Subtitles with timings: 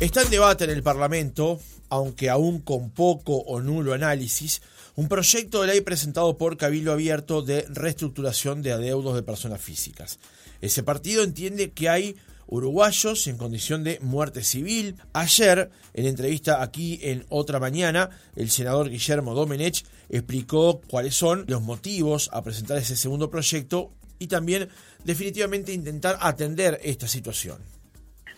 [0.00, 4.62] Está en debate en el Parlamento, aunque aún con poco o nulo análisis,
[4.94, 10.20] un proyecto de ley presentado por Cabildo Abierto de reestructuración de adeudos de personas físicas.
[10.60, 12.14] Ese partido entiende que hay
[12.46, 14.94] uruguayos en condición de muerte civil.
[15.14, 21.60] Ayer, en entrevista aquí en Otra Mañana, el senador Guillermo Domenech explicó cuáles son los
[21.60, 24.68] motivos a presentar ese segundo proyecto y también
[25.04, 27.77] definitivamente intentar atender esta situación.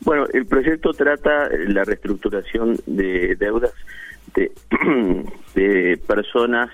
[0.03, 3.73] Bueno, el proyecto trata la reestructuración de deudas
[4.35, 6.71] de, personas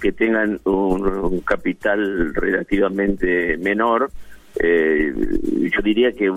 [0.00, 4.10] que tengan un, capital relativamente menor.
[4.58, 5.12] Eh,
[5.72, 6.32] yo diría que,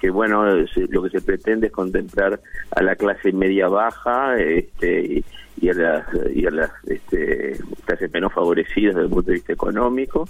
[0.00, 5.24] que bueno lo que se pretende es contemplar a la clase media baja este,
[5.68, 10.28] a las, y a las este, clases menos favorecidas desde el punto de vista económico,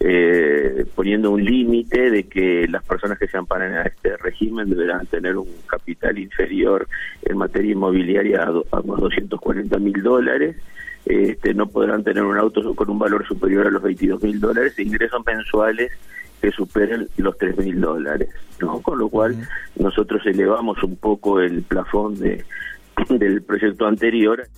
[0.00, 5.06] eh, poniendo un límite de que las personas que se amparan a este régimen deberán
[5.06, 6.86] tener un capital inferior
[7.22, 10.56] en materia inmobiliaria a, unos 240 mil dólares.
[11.06, 14.76] Este, no podrán tener un auto con un valor superior a los 22 mil dólares
[14.76, 15.92] e ingresos mensuales
[16.42, 18.28] que superen los 3 mil dólares.
[18.60, 18.80] ¿no?
[18.82, 19.36] Con lo cual,
[19.78, 22.44] nosotros elevamos un poco el plafón de
[23.08, 24.48] del proyecto anterior.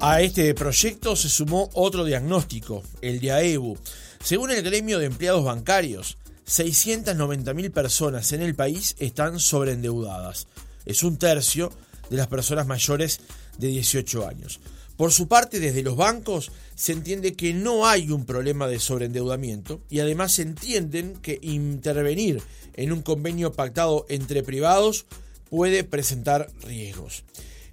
[0.00, 3.78] A este proyecto se sumó otro diagnóstico, el de AEBU.
[4.20, 10.48] Según el gremio de empleados bancarios, 690.000 personas en el país están sobreendeudadas.
[10.86, 11.70] Es un tercio
[12.10, 13.20] de las personas mayores
[13.58, 14.60] de 18 años.
[14.96, 19.80] Por su parte, desde los bancos se entiende que no hay un problema de sobreendeudamiento
[19.88, 22.42] y además entienden que intervenir
[22.74, 25.06] en un convenio pactado entre privados
[25.52, 27.24] puede presentar riesgos.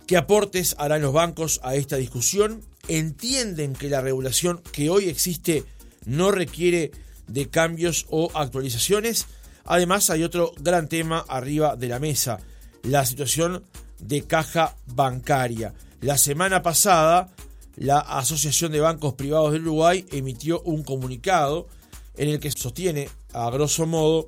[0.05, 2.61] ¿Qué aportes harán los bancos a esta discusión?
[2.89, 5.63] ¿Entienden que la regulación que hoy existe
[6.03, 6.91] no requiere
[7.27, 9.27] de cambios o actualizaciones?
[9.63, 12.41] Además hay otro gran tema arriba de la mesa,
[12.83, 13.63] la situación
[13.99, 15.73] de caja bancaria.
[16.01, 17.29] La semana pasada,
[17.77, 21.69] la Asociación de Bancos Privados del Uruguay emitió un comunicado
[22.17, 24.27] en el que sostiene, a grosso modo,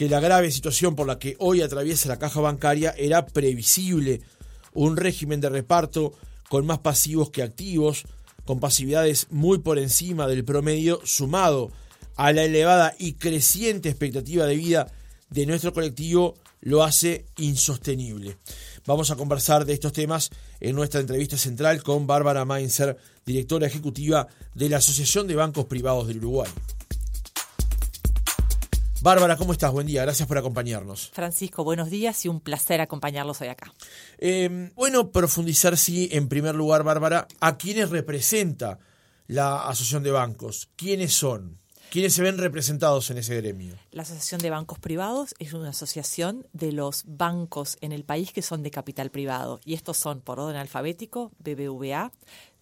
[0.00, 4.22] que la grave situación por la que hoy atraviesa la caja bancaria era previsible.
[4.72, 6.14] Un régimen de reparto
[6.48, 8.04] con más pasivos que activos,
[8.46, 11.70] con pasividades muy por encima del promedio, sumado
[12.16, 14.90] a la elevada y creciente expectativa de vida
[15.28, 18.38] de nuestro colectivo, lo hace insostenible.
[18.86, 20.30] Vamos a conversar de estos temas
[20.60, 22.96] en nuestra entrevista central con Bárbara Mainzer,
[23.26, 26.50] directora ejecutiva de la Asociación de Bancos Privados del Uruguay.
[29.02, 29.72] Bárbara, ¿cómo estás?
[29.72, 31.08] Buen día, gracias por acompañarnos.
[31.14, 33.72] Francisco, buenos días y un placer acompañarlos hoy acá.
[34.18, 38.78] Em, bueno, profundizar, sí, en primer lugar, Bárbara, a quiénes representa
[39.26, 41.58] la Asociación de Bancos, quiénes son.
[41.90, 43.74] ¿Quiénes se ven representados en ese gremio?
[43.90, 48.42] La Asociación de Bancos Privados es una asociación de los bancos en el país que
[48.42, 49.60] son de capital privado.
[49.64, 52.12] Y estos son, por orden alfabético, BBVA,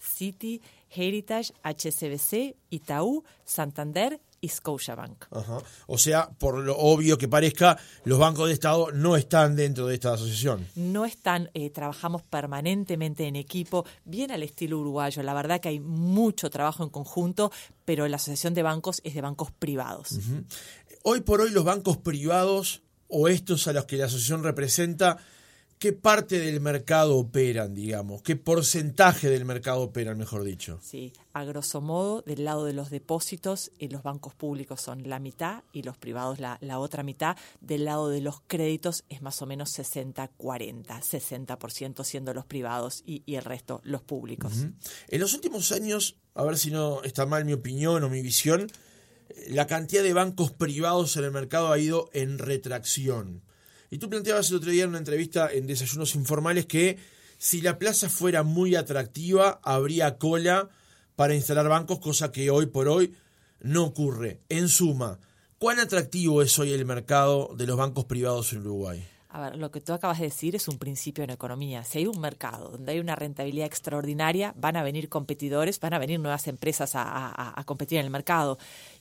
[0.01, 5.27] Citi, Heritage, HSBC, Itaú, Santander y Scotiabank.
[5.31, 5.59] Ajá.
[5.87, 9.95] O sea, por lo obvio que parezca, los bancos de Estado no están dentro de
[9.95, 10.67] esta asociación.
[10.75, 15.23] No están, eh, trabajamos permanentemente en equipo, bien al estilo uruguayo.
[15.23, 17.51] La verdad que hay mucho trabajo en conjunto,
[17.85, 20.19] pero la asociación de bancos es de bancos privados.
[21.03, 25.19] Hoy por hoy los bancos privados o estos a los que la asociación representa
[25.79, 28.23] ¿Qué parte del mercado operan, digamos?
[28.23, 30.81] ¿Qué porcentaje del mercado operan, mejor dicho?
[30.83, 35.21] Sí, a grosso modo, del lado de los depósitos, y los bancos públicos son la
[35.21, 37.37] mitad y los privados la, otra mitad.
[37.61, 43.23] Del lado de los créditos es más o menos 60-40, 60%, siendo los privados y,
[43.33, 44.53] el resto los públicos.
[45.07, 48.67] En los últimos años, a ver si no está mal mi opinión o mi visión,
[49.47, 53.43] la cantidad de bancos privados en el mercado ha ido en retracción.
[53.91, 56.99] Y tú planteabas el otro día en una entrevista en Desayunos Informales que
[57.39, 60.69] si la plaza fuera muy atractiva, habría cola
[61.17, 63.15] para instalar bancos, cosa que hoy por hoy
[63.61, 64.41] no ocurre.
[64.49, 65.19] En suma,
[65.59, 69.07] ¿cuán atractivo es hoy el mercado de los bancos privados en Uruguay?
[69.31, 71.85] A ver, lo que tú acabas de decir es un principio en economía.
[71.85, 75.99] Si hay un mercado donde hay una rentabilidad extraordinaria, van a venir competidores, van a
[75.99, 78.59] venir nuevas empresas a, competir en el mercado.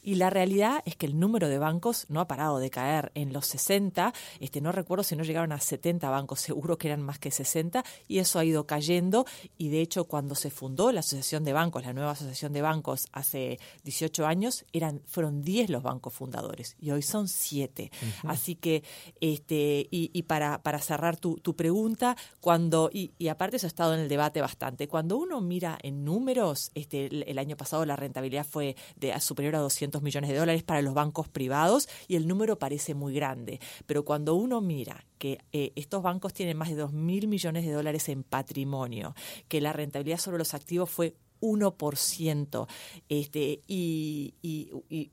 [0.07, 3.11] Y la realidad es que el número de bancos no ha parado de caer.
[3.13, 7.01] En los 60, este, no recuerdo si no llegaron a 70 bancos, seguro que eran
[7.01, 9.25] más que 60, y eso ha ido cayendo.
[9.57, 13.09] Y de hecho, cuando se fundó la Asociación de Bancos, la nueva Asociación de Bancos,
[13.11, 17.91] hace 18 años, eran, fueron 10 los bancos fundadores, y hoy son 7.
[18.23, 18.85] Así que,
[19.19, 24.07] este, y, para, para cerrar tu, pregunta, cuando, y, aparte eso ha estado en el
[24.07, 29.19] debate bastante, cuando uno mira en números, este, el, año pasado la rentabilidad fue de
[29.19, 32.93] superior a 200 1.300 millones de dólares para los bancos privados y el número parece
[32.93, 33.59] muy grande.
[33.85, 38.09] Pero cuando uno mira que eh, estos bancos tienen más de 2.000 millones de dólares
[38.09, 39.15] en patrimonio,
[39.47, 42.67] que la rentabilidad sobre los activos fue 1%,
[43.09, 44.33] este, y,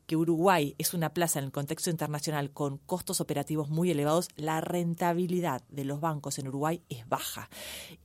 [0.07, 4.61] que Uruguay es una plaza en el contexto internacional con costos operativos muy elevados, la
[4.61, 7.49] rentabilidad de los bancos en Uruguay es baja.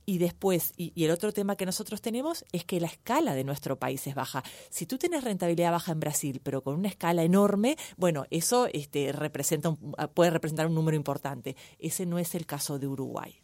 [0.06, 3.78] Y después, y, el otro tema que nosotros tenemos es que la escala de nuestro
[3.78, 4.42] país es baja.
[4.70, 9.12] Si tú tienes rentabilidad baja en Brasil, pero con una escala enorme, bueno, eso este,
[9.12, 9.70] representa
[10.14, 11.56] puede representar un número importante.
[11.78, 13.40] Ese no es el caso de Uruguay.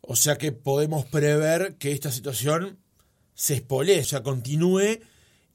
[0.00, 2.78] O sea que podemos prever que esta situación
[3.38, 4.98] se espolee, o sea, continúe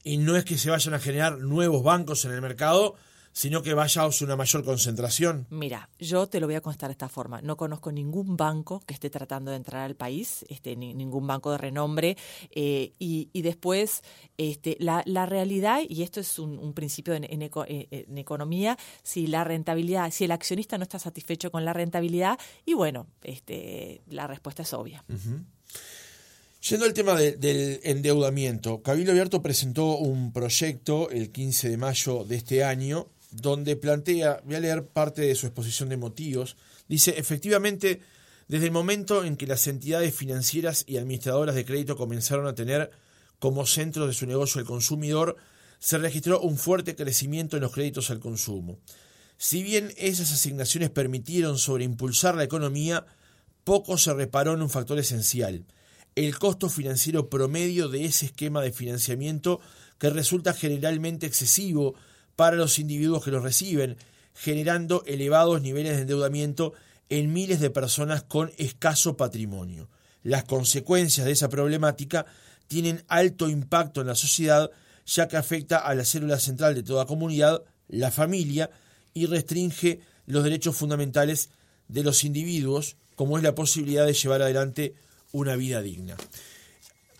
[0.04, 2.94] y no es que se vayan a generar nuevos bancos en el mercado,
[3.30, 5.46] sino que vaya a una mayor concentración?
[5.50, 7.42] Mira, yo te lo voy a constar de esta forma.
[7.42, 11.58] No conozco ningún banco que esté tratando de entrar al país, este, ningún banco de
[11.58, 12.16] renombre.
[12.52, 14.02] Eh, y, después,
[14.38, 17.50] este, la, realidad, y esto es un, principio en, eh,
[17.90, 22.72] en, economía, si la rentabilidad, si el accionista no está satisfecho con la rentabilidad, y
[22.72, 25.04] bueno, este, la respuesta es obvia.
[26.70, 32.36] Yendo al tema del endeudamiento, Cabildo Abierto presentó un proyecto el 15 de mayo de
[32.36, 36.56] este año donde plantea, voy a leer parte de su exposición de motivos,
[36.88, 38.00] dice, efectivamente,
[38.48, 42.90] desde el momento en que las entidades financieras y administradoras de crédito comenzaron a tener
[43.38, 45.36] como centro de su negocio el consumidor,
[45.80, 48.78] se registró un fuerte crecimiento en los créditos al consumo.
[49.36, 53.04] Si bien esas asignaciones permitieron sobreimpulsar la economía,
[53.64, 55.66] poco se reparó en un factor esencial,
[56.16, 59.60] el costo financiero promedio de ese esquema de financiamiento
[59.98, 61.94] que resulta generalmente excesivo
[62.36, 63.96] para los individuos que lo reciben,
[64.34, 66.72] generando elevados niveles de endeudamiento
[67.08, 69.88] en miles de personas con escaso patrimonio.
[70.22, 72.26] Las consecuencias de esa problemática
[72.66, 74.70] tienen alto impacto en la sociedad,
[75.06, 78.70] ya que afecta a la célula central de toda comunidad, la familia,
[79.12, 81.50] y restringe los derechos fundamentales
[81.88, 84.94] de los individuos, como es la posibilidad de llevar adelante
[85.34, 86.16] una vida digna.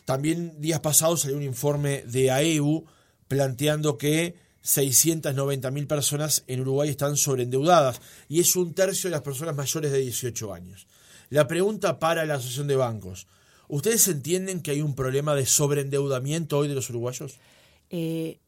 [0.05, 2.84] También días pasados salió un informe de AEU
[3.26, 9.56] planteando que 690.000 personas en Uruguay están sobreendeudadas y es un tercio de las personas
[9.56, 10.87] mayores de 18 años.
[11.28, 13.26] La pregunta para la Asociación de Bancos,
[13.66, 17.40] ¿ustedes entienden que hay un problema de sobreendeudamiento hoy de los uruguayos?
[17.90, 18.38] Eh,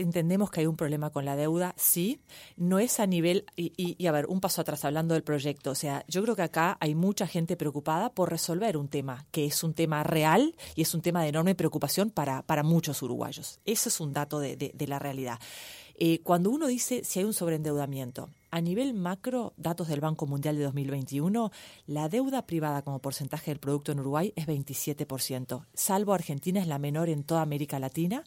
[0.00, 2.20] entendemos que hay un problema con la deuda, sí,
[2.56, 6.04] no es a nivel, y, a ver, un paso atrás hablando del proyecto, o sea,
[6.08, 9.74] yo creo que acá hay mucha gente preocupada por resolver un tema que es un
[9.74, 13.60] tema real y es un tema de enorme preocupación para, para muchos uruguayos.
[13.64, 15.38] Eso es un dato de, de, la realidad.
[15.94, 20.56] Eh, cuando uno dice si hay un sobreendeudamiento, a nivel macro, datos del Banco Mundial
[20.56, 21.50] de 2021,
[21.86, 26.78] la deuda privada como porcentaje del producto en Uruguay es 27%, salvo Argentina es la
[26.78, 28.24] menor en toda América Latina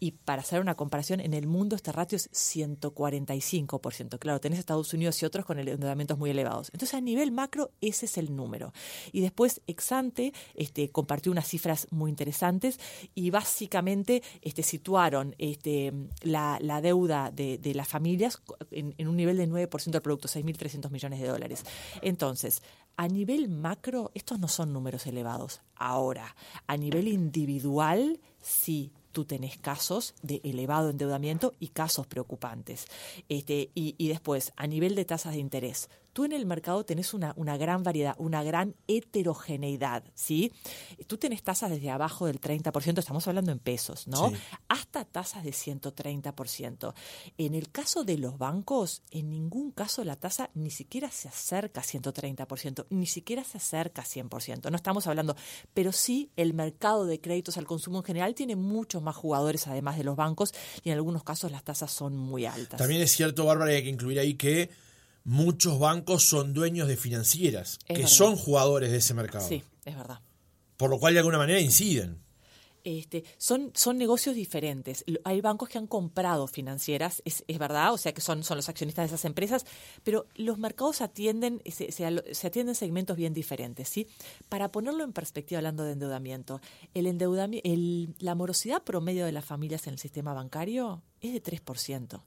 [0.00, 4.18] y para hacer una comparación, en el mundo este ratio es 145%.
[4.18, 6.70] Claro, tenés Estados Unidos y otros con endeudamientos muy elevados.
[6.72, 8.72] Entonces, a nivel macro, ese es el número.
[9.12, 12.78] Y después, Exante este, compartió unas cifras muy interesantes
[13.14, 19.46] y básicamente este, situaron este, la, deuda de, las familias en, en un nivel de
[19.46, 21.64] 9 ciento del producto, 6.300 millones de dólares.
[22.02, 22.62] Entonces,
[22.96, 25.62] a nivel macro, estos no son números elevados.
[25.74, 26.36] Ahora,
[26.66, 32.86] a nivel individual, sí tú tenés casos de elevado endeudamiento y casos preocupantes.
[33.28, 37.14] Este, y, y después, a nivel de tasas de interés, tú en el mercado tenés
[37.14, 40.52] una, una gran variedad, una gran heterogeneidad, ¿sí?
[41.06, 44.32] Tú tenés tasas desde abajo del 30%, estamos hablando en pesos, ¿no?
[44.68, 46.94] Hasta tasas de 130%.
[47.38, 51.80] En el caso de los bancos, en ningún caso la tasa ni siquiera se acerca
[51.80, 54.70] a 130%, ni siquiera se acerca a 100%.
[54.70, 55.36] No estamos hablando,
[55.74, 59.96] pero sí el mercado de créditos al consumo en general tiene muchos más jugadores además
[59.96, 60.52] de los bancos
[60.82, 62.78] y en algunos casos las tasas son muy altas.
[62.78, 64.70] También es cierto, Bárbara, hay que incluir ahí que
[65.24, 69.46] muchos bancos son dueños de financieras, que son jugadores de ese mercado.
[69.46, 70.20] Sí, es verdad.
[70.76, 72.18] Por lo cual de alguna manera inciden.
[72.82, 75.04] Este, son, son negocios diferentes.
[75.24, 78.70] Hay bancos que han comprado financieras, es, es, verdad, o sea que son, son los
[78.70, 79.66] accionistas de esas empresas,
[80.02, 83.88] pero los mercados atienden, se, se, atienden segmentos bien diferentes.
[83.88, 84.06] ¿sí?
[84.48, 86.60] Para ponerlo en perspectiva, hablando de endeudamiento,
[86.94, 91.42] el endeudamiento el, la morosidad promedio de las familias en el sistema bancario es de
[91.42, 92.20] 3%.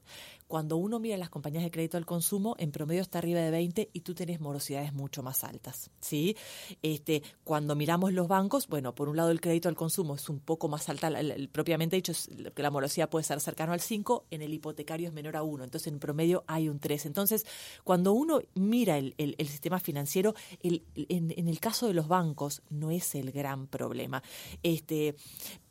[0.46, 3.90] Cuando uno mira las compañías de crédito al consumo, en promedio está arriba de 20
[3.92, 6.36] y tú tenés morosidades mucho más altas, ¿sí?
[6.82, 10.40] Este, cuando miramos los bancos, bueno, por un lado el crédito al consumo es un
[10.40, 12.12] poco más alta, el, propiamente dicho,
[12.54, 15.64] que la morosidad puede ser cercano al 5, en el hipotecario es menor a 1,
[15.64, 17.06] entonces en promedio hay un 3.
[17.06, 17.46] Entonces,
[17.82, 19.14] cuando uno mira el,
[19.48, 24.22] sistema financiero, en, en, el caso de los bancos no es el gran problema,
[24.62, 25.16] este,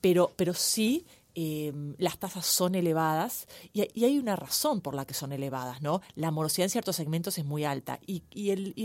[0.01, 5.15] pero, pero sí Em, las tasas son elevadas y, hay una razón por la que
[5.15, 6.01] son elevadas, ¿no?
[6.13, 8.23] La morosidad en ciertos segmentos es muy alta y,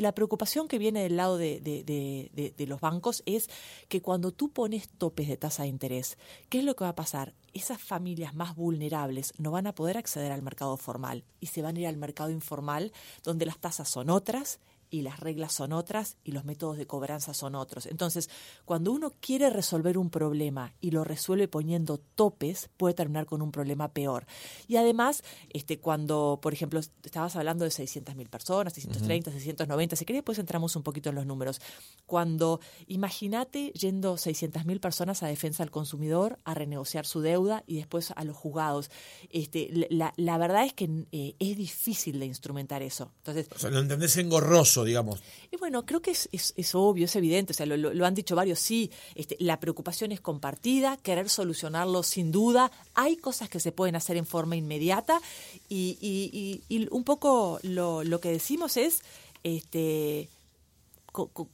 [0.01, 3.51] la preocupación que viene del lado de, los bancos es
[3.89, 6.17] que cuando tú pones topes de tasa de interés,
[6.49, 7.35] ¿qué es lo que va a pasar?
[7.53, 11.77] Esas familias más vulnerables no van a poder acceder al mercado formal y se van
[11.77, 12.93] a ir al mercado informal
[13.25, 14.59] donde las tasas son otras
[14.91, 17.87] y las reglas son otras y los métodos de cobranza son otros.
[17.87, 18.31] Entonces,
[18.65, 23.53] cuando uno quiere resolver un problema y lo resuelve poniendo topes, puede terminar con un
[23.53, 24.27] problema peor.
[24.67, 30.19] Y además, este, cuando, por ejemplo, estabas hablando de 600.000 personas, 630, 690, si querés,
[30.19, 31.61] después entramos un poquito en los números.
[32.07, 38.13] Cuando, imagínate yendo 600.000 personas a defensa del consumidor a renegociar su deuda y después
[38.15, 38.91] a los juzgados.
[39.31, 43.13] Este, la, la verdad es que eh, es difícil de instrumentar eso.
[43.19, 45.23] Entonces, o sea, lo entendés engorroso digamos.
[45.51, 48.59] Y bueno, creo que es, es, obvio, es evidente, o sea, lo, han dicho varios,
[48.59, 53.97] sí, este, la preocupación es compartida, querer solucionarlo sin duda, hay cosas que se pueden
[53.97, 55.21] hacer en forma inmediata
[55.69, 59.03] y, un poco lo, lo, que decimos es,
[59.43, 60.29] este,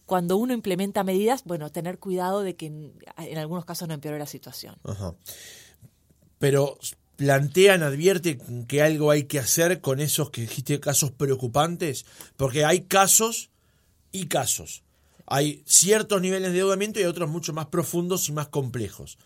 [0.07, 4.27] cuando uno implementa medidas, bueno, tener cuidado de que en, algunos casos no empeore la
[4.27, 4.77] situación.
[6.39, 6.79] Pero
[7.17, 12.07] plantean, advierten que algo hay que hacer con esos que dijiste casos preocupantes,
[12.37, 13.51] porque hay casos
[14.13, 14.83] y casos.
[15.27, 19.19] Hay ciertos niveles de endeudamiento y otros mucho más profundos y más complejos.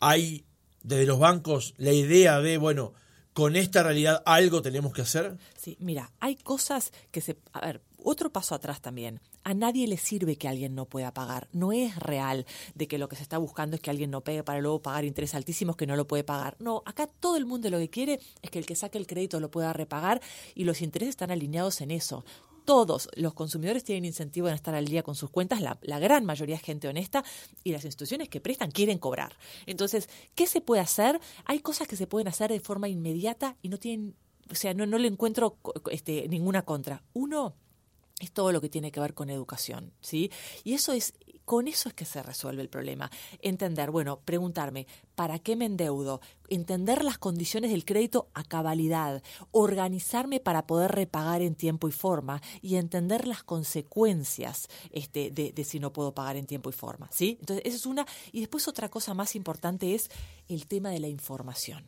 [0.00, 0.44] Hay
[0.82, 2.94] desde los bancos la idea de, bueno,
[3.32, 5.36] con esta realidad algo tenemos que hacer.
[5.60, 7.36] Sí, mira, hay cosas que se...
[7.52, 9.20] A ver, otro paso atrás también.
[9.44, 11.48] A nadie le sirve que alguien no pueda pagar.
[11.52, 14.42] No es real de que lo que se está buscando es que alguien no pegue
[14.42, 16.56] para luego pagar intereses altísimos que no lo puede pagar.
[16.58, 19.40] No, acá todo el mundo lo que quiere es que el que saque el crédito
[19.40, 20.20] lo pueda repagar
[20.54, 22.24] y los intereses están alineados en eso
[22.68, 26.56] todos los consumidores tienen incentivo en estar al día con sus cuentas, la, gran mayoría
[26.56, 27.24] es gente honesta
[27.64, 29.38] y las instituciones que prestan quieren cobrar.
[29.64, 31.18] Entonces, ¿qué se puede hacer?
[31.46, 34.14] Hay cosas que se pueden hacer de forma inmediata y no tienen,
[34.50, 35.56] o sea, no, no le encuentro
[35.90, 37.02] este, ninguna contra.
[37.14, 37.54] Uno,
[38.20, 40.30] es todo lo que tiene que ver con educación, ¿sí?
[40.64, 41.14] Y eso es
[41.48, 43.10] con eso es que se resuelve el problema.
[43.40, 46.20] Entender, bueno, preguntarme, ¿para qué me endeudo?
[46.50, 52.42] Entender las condiciones del crédito a cabalidad, organizarme para poder repagar en tiempo y forma
[52.60, 57.08] y entender las consecuencias este, de, de si no puedo pagar en tiempo y forma,
[57.10, 57.38] ¿sí?
[57.40, 58.06] Entonces, esa es una.
[58.30, 60.10] Y después otra cosa más importante es
[60.48, 61.82] el tema de la información.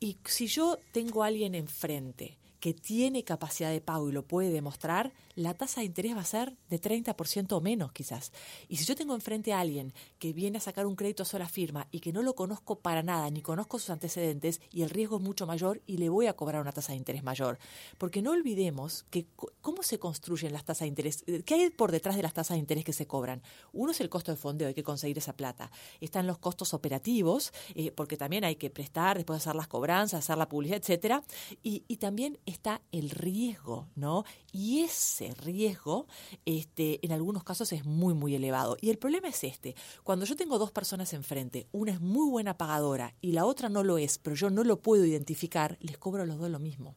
[0.00, 4.50] Y si yo tengo a alguien enfrente que tiene capacidad de pago y lo puede
[4.50, 8.32] demostrar, la tasa de interés va a ser de 30% o menos quizás.
[8.68, 11.48] Y si yo tengo enfrente a alguien que viene a sacar un crédito a sola
[11.48, 15.16] firma y que no lo conozco para nada, ni conozco sus antecedentes, y el riesgo
[15.16, 17.58] es mucho mayor y le voy a cobrar una tasa de interés mayor.
[17.98, 19.26] Porque no olvidemos que
[19.60, 22.56] cómo se construyen las tasas de interés, eh, ¿qué hay por detrás de las tasas
[22.56, 23.42] de interés que se cobran?
[23.72, 25.70] Uno es el costo de fondeo, hay que conseguir esa plata.
[26.00, 30.36] Están los costos operativos, eh, porque también hay que prestar, después hacer las cobranzas, hacer
[30.36, 31.22] la publicidad, etcétera.
[31.62, 34.24] Y, y también está el riesgo, ¿no?
[34.52, 36.06] Y ese riesgo,
[36.44, 38.76] este, en algunos casos es muy, muy elevado.
[38.80, 42.56] Y el problema es este, cuando yo tengo dos personas enfrente, una es muy buena
[42.58, 46.22] pagadora y la otra no lo es, pero yo no lo puedo identificar, les cobro
[46.22, 46.96] a los dos lo mismo.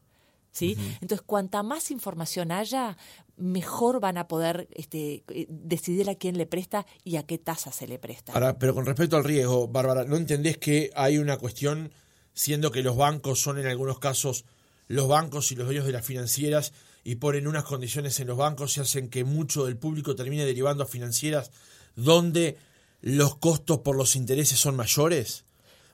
[0.50, 0.74] ¿Sí?
[1.02, 2.96] Entonces, cuanta más información haya,
[3.36, 7.72] mejor van a poder este, eh, decidir a quién le presta y a qué tasa
[7.72, 8.32] se le presta.
[8.32, 11.92] Ahora, pero con respecto al riesgo, Bárbara, ¿no entendés que hay una cuestión,
[12.32, 14.46] siendo que los bancos son en algunos casos
[14.88, 16.72] los bancos y los dueños de las financieras
[17.06, 20.82] y ponen unas condiciones en los bancos y hacen que mucho del público termine derivando
[20.82, 21.52] a financieras
[21.94, 22.58] donde
[23.00, 25.44] los costos por los intereses son mayores.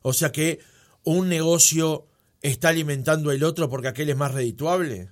[0.00, 0.60] O sea que
[1.04, 2.06] un negocio
[2.40, 5.10] está alimentando el otro porque aquel es más redituable.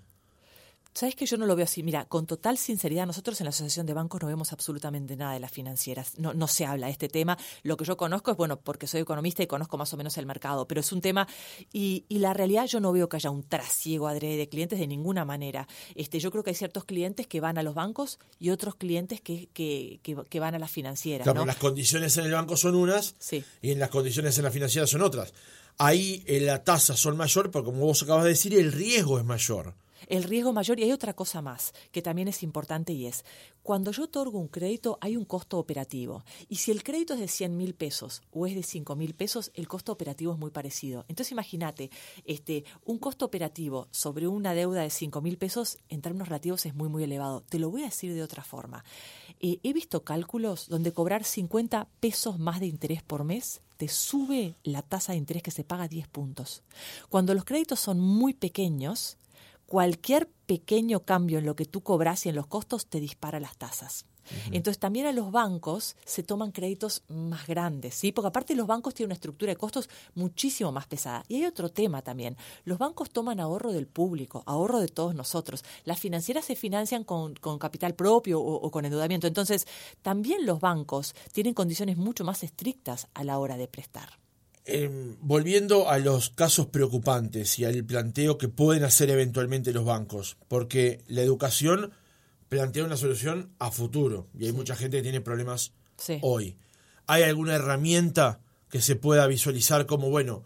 [0.93, 1.83] Sabes que yo no lo veo así.
[1.83, 5.41] Mira, con total sinceridad, nosotros en la Asociación de Bancos no vemos absolutamente nada de
[5.41, 6.19] las financieras.
[6.19, 7.39] No, no se habla de este tema.
[7.63, 10.27] Lo que yo conozco es, bueno, porque soy economista y conozco más o menos el
[10.27, 11.29] mercado, pero es un tema.
[11.73, 14.89] Y, y la realidad, yo no veo que haya un trasiego adrede de clientes de
[14.89, 15.69] ninguna manera.
[15.95, 19.21] Este, yo creo que hay ciertos clientes que van a los bancos y otros clientes
[19.21, 21.25] que, que, que, van a las financieras.
[21.25, 23.15] Claro, las condiciones en el banco son unas
[23.63, 25.33] y en las condiciones en la financiera son otras.
[25.79, 29.25] Ahí eh, la tasa son mayor, porque como vos acabas de decir, el riesgo es
[29.25, 29.75] mayor
[30.07, 30.79] el riesgo mayor.
[30.79, 33.25] Y hay otra cosa más que también es importante y es,
[33.63, 36.25] cuando yo otorgo un crédito hay un costo operativo.
[36.49, 39.51] Y si el crédito es de 100 mil pesos o es de 5 mil pesos,
[39.55, 41.05] el costo operativo es muy parecido.
[41.09, 41.91] Entonces imagínate,
[42.25, 46.75] este, un costo operativo sobre una deuda de 5 mil pesos en términos relativos es
[46.75, 47.43] muy, muy elevado.
[47.43, 48.85] Te lo voy a decir de otra forma.
[49.41, 54.57] Eh, he visto cálculos donde cobrar 50 pesos más de interés por mes te sube
[54.63, 56.63] la tasa de interés que se paga 10 puntos.
[57.09, 59.17] Cuando los créditos son muy pequeños,
[59.71, 63.57] cualquier pequeño cambio en lo que tú cobras y en los costos te dispara las
[63.57, 64.05] tasas.
[64.51, 68.11] Entonces también a los bancos se toman créditos más grandes, ¿sí?
[68.11, 71.23] Porque aparte los bancos tienen una estructura de costos muchísimo más pesada.
[71.29, 72.37] Y hay otro tema también.
[72.65, 75.65] Los bancos toman ahorro del público, ahorro de todos nosotros.
[75.85, 79.29] Las financieras se financian con, capital propio o, con endeudamiento.
[79.29, 79.69] Entonces
[80.03, 84.19] también los bancos tienen condiciones mucho más estrictas a la hora de prestar.
[84.73, 90.37] Em, volviendo a los casos preocupantes y al planteo que pueden hacer eventualmente los bancos,
[90.47, 91.91] porque la educación
[92.49, 95.73] plantea una solución a futuro y hay mucha gente que tiene problemas
[96.23, 96.57] hoy.
[97.09, 100.45] ¿Hay alguna herramienta que se pueda visualizar como, bueno,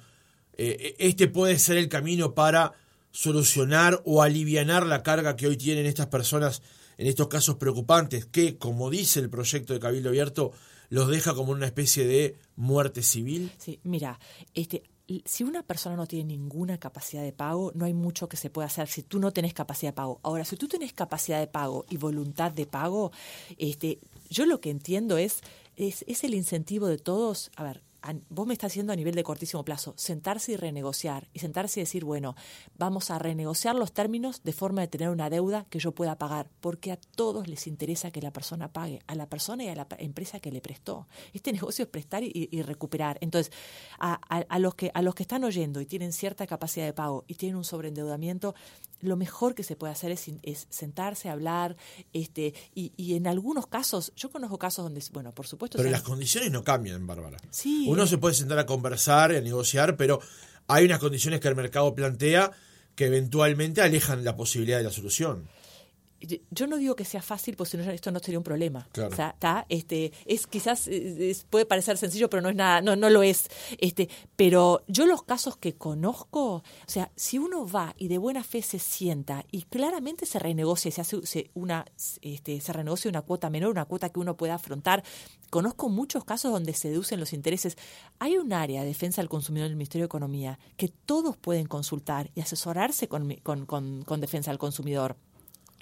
[0.54, 2.72] eh, este puede ser el camino para
[3.14, 6.62] solucionar o aliviar la carga que hoy tienen estas personas
[6.98, 10.52] en estos casos preocupantes, que, como dice el proyecto de Cabildo Abierto,
[10.90, 13.52] los deja como una especie de muerte civil?
[13.56, 14.18] Sí, mira,
[14.52, 14.82] este,
[15.24, 18.66] si una persona no tiene ninguna capacidad de pago, no hay mucho que se pueda
[18.66, 20.18] hacer si tú no tenés capacidad de pago.
[20.24, 23.12] Ahora, si tú tenés capacidad de pago y voluntad de pago,
[23.58, 25.40] este, yo lo que entiendo es,
[25.76, 27.52] es, es el incentivo de todos.
[27.56, 27.82] A ver,
[28.28, 31.82] vos me estás haciendo a nivel de cortísimo plazo, sentarse y renegociar, y sentarse y
[31.82, 32.34] decir, bueno,
[32.76, 36.50] vamos a renegociar los términos de forma de tener una deuda que yo pueda pagar,
[36.60, 39.86] porque a todos les interesa que la persona pague, a la persona y a la
[39.98, 41.08] empresa que le prestó.
[41.32, 43.18] Este negocio es prestar y, recuperar.
[43.20, 43.52] Entonces,
[43.98, 47.34] a, los que, a los que están oyendo y tienen cierta capacidad de pago y
[47.34, 48.54] tienen un sobreendeudamiento,
[49.00, 51.76] lo mejor que se puede hacer es, es sentarse, hablar,
[52.12, 55.78] este, y, y, en algunos casos, yo conozco casos donde, bueno, por supuesto...
[55.78, 57.38] Pero las condiciones no cambian, Bárbara.
[57.50, 57.86] Sí.
[57.88, 60.20] Uno se puede sentar a conversar, a negociar, pero
[60.66, 62.52] hay unas condiciones que el mercado plantea
[62.94, 65.48] que eventualmente alejan la posibilidad de la solución
[66.50, 68.88] yo no digo que sea fácil, porque si no esto no sería un problema.
[69.68, 70.88] este, es quizás
[71.50, 73.48] puede parecer sencillo, pero no es nada, no, no lo es.
[73.78, 78.42] Este, pero yo los casos que conozco, o sea, si uno va y de buena
[78.42, 81.84] fe se sienta y claramente se renegocia, se hace una,
[82.22, 85.02] este, se renegocia una cuota menor, una cuota que uno pueda afrontar.
[85.50, 87.76] Conozco muchos casos donde se deducen los intereses.
[88.18, 92.30] Hay un área de defensa del consumidor del Ministerio de Economía que todos pueden consultar
[92.34, 95.16] y asesorarse con, con, con defensa del consumidor.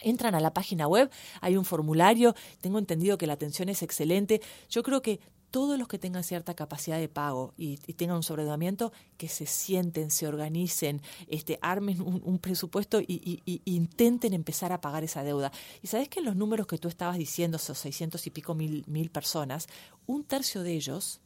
[0.02, 1.10] Entran a la página web,
[1.40, 4.40] hay un formulario, tengo entendido que la atención es excelente.
[4.68, 5.20] Yo creo que
[5.52, 10.10] todos los que tengan cierta capacidad de pago y, tengan un sobredeudamiento, que se sienten,
[10.10, 15.52] se organicen, este, armen un, presupuesto y, intenten empezar a pagar esa deuda.
[15.82, 18.82] Y sabes que en los números que tú estabas diciendo, esos 600 y pico mil,
[18.86, 19.68] mil personas,
[20.06, 21.20] un tercio de ellos,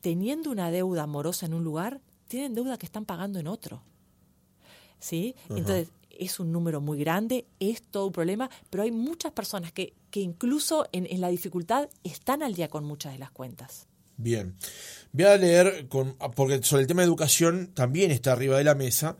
[0.00, 3.82] teniendo una deuda amorosa en un lugar, tienen deuda que están pagando en otro.
[4.98, 5.36] ¿Sí?
[5.50, 9.94] Entonces, es un número muy grande, es todo un problema, pero hay muchas personas que,
[10.10, 13.86] que incluso en, la dificultad están al día con muchas de las cuentas.
[14.16, 14.54] Bien,
[15.12, 18.74] voy a leer, con, porque sobre el tema de educación también está arriba de la
[18.74, 19.16] mesa,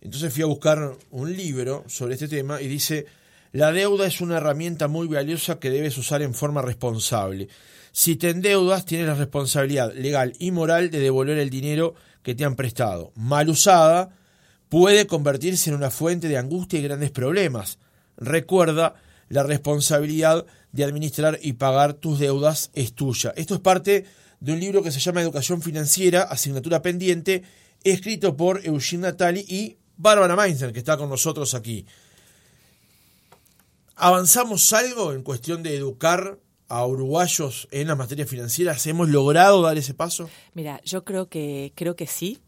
[0.00, 3.06] entonces fui a buscar un libro sobre este tema y dice,
[3.52, 7.48] la deuda es una herramienta muy valiosa que debes usar en forma responsable.
[7.92, 12.44] Si te endeudas, tienes la responsabilidad legal y moral de devolver el dinero que te
[12.44, 13.12] han prestado.
[13.14, 14.16] Mal usada,
[14.72, 17.76] puede convertirse en una fuente de angustia y grandes problemas.
[18.16, 18.94] Recuerda,
[19.28, 23.34] la responsabilidad de administrar y pagar tus deudas es tuya.
[23.36, 24.06] Esto es parte
[24.40, 27.42] de un libro que se llama Educación Financiera, asignatura pendiente,
[27.84, 31.84] escrito por Eugene Natali y Bárbara Mainzer, que está con nosotros aquí.
[33.94, 38.86] ¿Avanzamos algo en cuestión de educar a uruguayos en las materias financieras?
[38.86, 40.30] ¿Hemos logrado dar ese paso?
[40.54, 42.40] Mira, yo creo que, creo que sí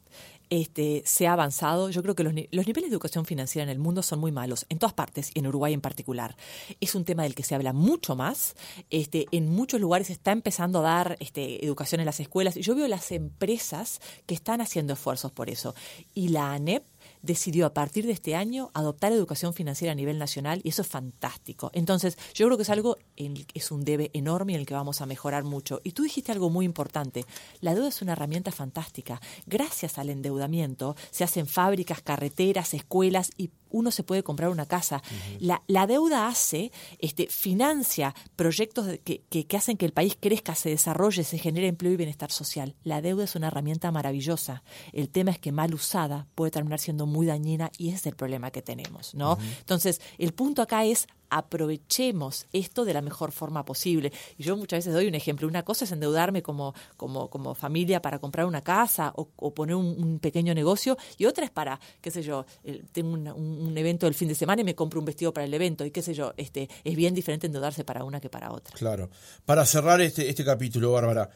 [0.51, 1.91] este, se ha avanzado.
[1.91, 4.79] Yo creo que los, niveles de educación financiera en el mundo son muy malos, en
[4.79, 6.37] todas partes, y en Uruguay en particular.
[6.81, 8.55] Es un tema del que se habla mucho más.
[8.91, 12.55] Este, en muchos lugares está empezando a dar este, educación en las escuelas.
[12.55, 15.75] Yo veo las empresas que están haciendo esfuerzos por eso.
[16.15, 16.85] Y la ANEP
[17.25, 20.89] decidió a partir de este año adoptar educación financiera a nivel nacional y eso es
[20.89, 21.71] fantástico.
[21.73, 25.01] Entonces, yo creo que es algo, en, es un debe enorme en el que vamos
[25.01, 25.81] a mejorar mucho.
[25.85, 27.25] Y tú dijiste algo muy importante,
[27.61, 29.21] la deuda es una herramienta fantástica.
[29.47, 35.03] Gracias al endeudamiento se hacen fábricas, carreteras, escuelas y uno se puede comprar una casa.
[35.41, 40.71] la, la, deuda hace, este, financia proyectos que, que, hacen que el país crezca, se
[40.71, 42.75] desarrolle, se genere empleo y bienestar social.
[42.85, 44.63] La deuda es una herramienta maravillosa.
[44.93, 48.17] El tema es que mal usada puede terminar siendo muy dañina y ese es el
[48.17, 49.39] problema que tenemos, ¿no?
[49.59, 54.13] Entonces, el punto acá es aprovechemos esto de la mejor forma posible.
[54.39, 55.49] Y yo muchas veces doy un ejemplo.
[55.49, 60.21] Una cosa es endeudarme como, como, como familia para comprar una casa o, poner un,
[60.21, 62.47] pequeño negocio y otra es para, qué sé yo,
[62.93, 65.85] tengo un, evento el fin de semana y me compro un vestido para el evento
[65.85, 68.77] y qué sé yo, este, es bien diferente endeudarse para una que para otra.
[68.77, 69.11] Claro.
[69.45, 71.31] Para cerrar este, este capítulo, Bárbara,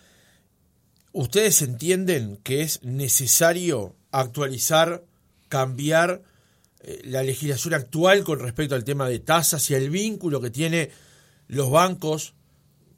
[1.13, 5.03] ¿ustedes entienden que es necesario actualizar,
[5.49, 6.23] cambiar
[7.05, 10.91] la legislación actual con respecto al tema de tasas y el vínculo que tiene
[11.49, 12.35] los bancos.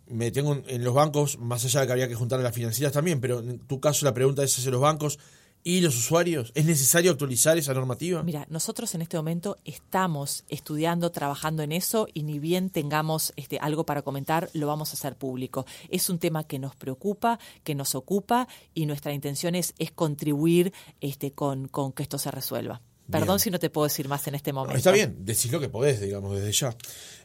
[0.07, 2.93] Me tengo en los bancos, más allá de que había que juntar a las financieras
[2.93, 5.19] también, pero en tu caso la pregunta es hacia los bancos
[5.63, 6.53] y los usuarios?
[6.55, 8.23] ¿Es necesario actualizar esa normativa?
[8.23, 13.59] Mira, nosotros en este momento estamos estudiando, trabajando en eso y ni bien tengamos este,
[13.59, 15.67] algo para comentar, lo vamos a hacer público.
[15.89, 20.73] Es un tema que nos preocupa, que nos ocupa y nuestra intención es, es contribuir
[21.01, 22.81] este, con, con que esto se resuelva.
[23.11, 24.77] Perdón si no te puedo decir más en este momento.
[24.77, 26.77] está bien, decís lo que podés, digamos, desde ya.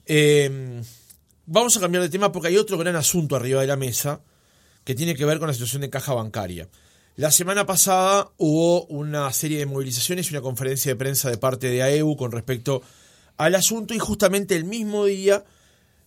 [0.05, 0.81] Eh,
[1.45, 4.21] vamos a cambiar de tema porque hay otro gran asunto arriba de la mesa
[4.83, 6.69] que tiene que ver con la situación de caja bancaria.
[7.15, 11.69] La semana pasada hubo una serie de movilizaciones y una conferencia de prensa de parte
[11.69, 12.81] de AEU con respecto
[13.37, 15.45] al asunto y justamente el mismo día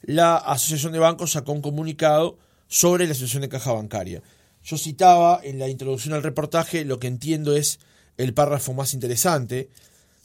[0.03, 2.39] la Asociación de Bancos sacó un comunicado
[2.69, 4.23] sobre la situación de caja bancaria.
[4.63, 7.81] Yo citaba en la introducción al reportaje lo que entiendo es
[8.19, 9.71] el párrafo más interesante.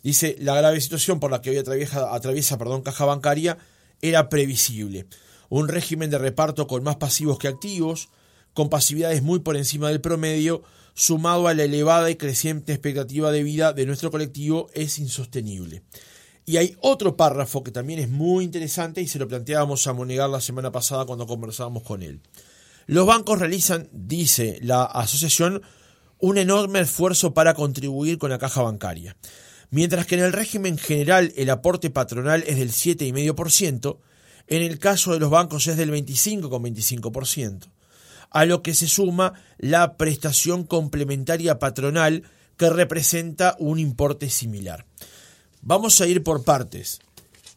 [0.03, 3.58] Dice, la grave situación por la que hoy atraviesa, perdón, caja bancaria
[4.01, 5.06] era previsible.
[5.47, 8.10] Un régimen de reparto con más pasivos que activos,
[8.53, 13.43] con pasividades muy por encima del promedio, sumado a la elevada y creciente expectativa de
[13.43, 15.84] vida de nuestro colectivo, es insostenible.
[16.45, 20.29] Y hay otro párrafo que también es muy interesante y se lo planteábamos a Monegar
[20.29, 22.19] la semana pasada cuando conversábamos con él.
[22.86, 25.62] Los bancos realizan, dice la asociación,
[26.23, 29.17] un enorme esfuerzo para contribuir con la caja bancaria.
[29.71, 33.97] Mientras que en el régimen general el aporte patronal es del 7,5%,
[34.47, 37.67] en el caso de los bancos es del 25,25%
[38.29, 42.23] a lo que se suma la prestación complementaria patronal
[42.55, 44.86] que representa un importe similar.
[45.62, 47.01] Vamos a ir por partes.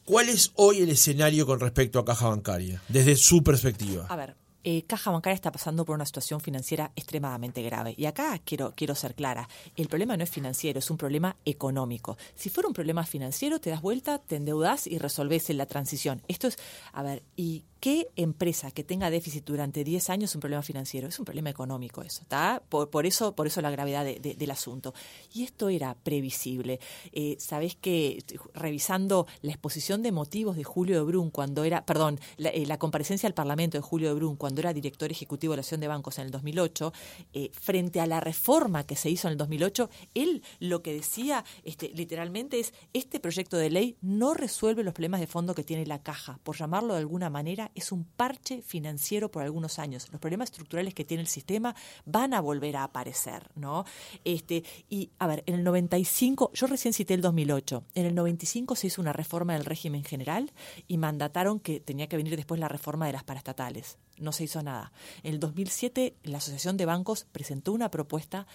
[0.05, 4.07] ¿Cuál es hoy el escenario con respecto a caja bancaria, desde su perspectiva?
[4.09, 4.35] A ver,
[4.69, 7.95] eh, Caja Bancaria está pasando por una situación financiera extremadamente grave.
[7.97, 12.19] Y acá quiero, quiero ser clara, el problema no es financiero, es un problema económico.
[12.35, 16.21] Si fuera un problema financiero, te das vuelta, te endeudas y resolves en la transición.
[16.27, 16.59] Esto es,
[16.93, 21.07] a ver, ¿y ¿Qué empresa que tenga déficit durante 10 años es un problema financiero?
[21.07, 22.61] Es un problema económico eso, ¿está?
[22.69, 24.93] Por, eso, por eso la gravedad del asunto.
[25.33, 26.81] Y esto era previsible.
[27.13, 32.19] Eh, Sabés que revisando la exposición de motivos de Julio de Brun cuando era, perdón,
[32.39, 35.61] eh, la, comparecencia al Parlamento de Julio de Brun cuando era director ejecutivo de la
[35.61, 36.93] Acción de Bancos en el 2008,
[37.35, 41.45] eh, frente a la reforma que se hizo en el 2008, él lo que decía
[41.63, 45.87] este, literalmente es, este proyecto de ley no resuelve los problemas de fondo que tiene
[45.87, 50.09] la caja, por llamarlo de alguna manera es un parche financiero por algunos años.
[50.11, 53.85] Los problemas estructurales que tiene el sistema van a volver a aparecer, ¿no?
[54.25, 58.75] Este, y a ver, en el 95, yo recién cité el 2008, en el 95
[58.77, 60.53] se hizo una reforma del régimen general
[60.89, 63.99] y mandataron que tenía que venir después la reforma de las paraestatales.
[64.19, 64.93] No se hizo nada.
[65.23, 68.47] En el 2007, la Asociación de Bancos presentó una propuesta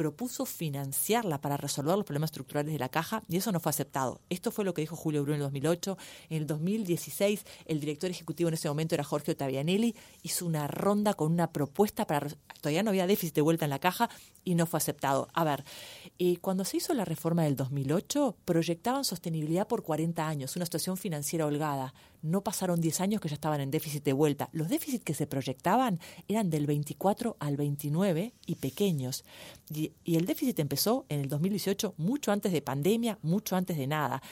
[0.00, 4.22] propuso financiarla para resolver los problemas estructurales de la caja y eso no fue aceptado.
[4.30, 5.98] Esto fue lo que dijo Julio Bruno en el 2008.
[6.30, 11.12] En el 2016, el director ejecutivo en ese momento era Jorge Ottavianelli, hizo una ronda
[11.12, 12.28] con una propuesta para...
[12.62, 14.08] Todavía no había déficit de vuelta en la caja
[14.44, 15.28] y no fue aceptado.
[15.34, 15.64] A ver,
[16.18, 20.96] eh, cuando se hizo la reforma del 2008, proyectaban sostenibilidad por 40 años, una situación
[20.96, 21.94] financiera holgada.
[22.22, 24.50] No pasaron 10 años que ya estaban en déficit de vuelta.
[24.52, 29.24] Los déficits que se proyectaban eran del 24 al 29 y pequeños.
[29.72, 33.86] Y y, el déficit empezó en el 2018 mucho antes de pandemia, mucho antes de
[33.86, 34.22] nada.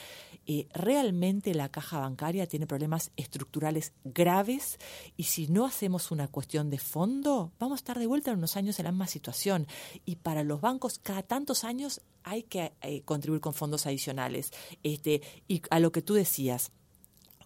[0.51, 4.79] Eh, realmente la caja bancaria tiene problemas estructurales graves
[5.15, 8.57] y si no hacemos una cuestión de fondo, vamos a estar de vuelta en unos
[8.57, 9.67] años en la misma situación.
[10.05, 14.49] Y para los bancos, cada tantos años hay que eh, contribuir con fondos adicionales.
[14.81, 16.71] Este, y a lo que tú decías,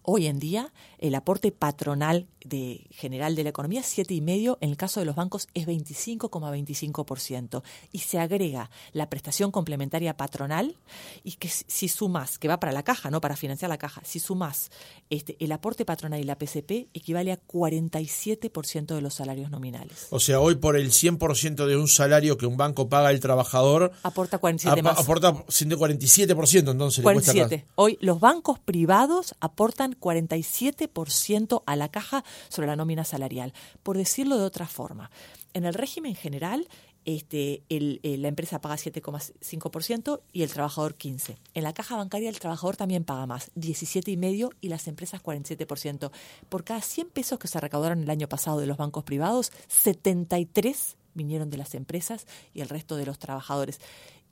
[0.06, 4.76] Hoy en día, el aporte patronal de general de la economía es 7,5%, en el
[4.76, 7.62] caso de los bancos es 25,25%.
[7.90, 10.76] Y se agrega la prestación complementaria patronal,
[11.22, 14.20] y que si sumas, que va para la caja, no para financiar la caja, si
[14.20, 14.70] sumas
[15.08, 20.08] este, el aporte patronal y la PCP, equivale a 47% de los salarios nominales.
[20.10, 23.92] O sea, hoy por el 100% de un salario que un banco paga al trabajador,
[24.02, 24.98] aporta 47 más.
[24.98, 27.64] Aporta 147%, entonces 47.
[27.76, 33.52] Hoy los bancos privados aportan 47% a la caja sobre la nómina salarial.
[33.82, 35.10] Por decirlo de otra forma,
[35.52, 36.68] en el régimen general,
[37.04, 41.36] este, eh, la empresa paga 7,5% y el trabajador 15%.
[41.52, 46.10] En la caja bancaria el trabajador también paga más, 17,5% y las empresas 47%.
[46.48, 50.96] Por cada 100 pesos que se recaudaron el año pasado de los bancos privados, 73
[51.14, 53.80] vinieron de las empresas y el resto de los trabajadores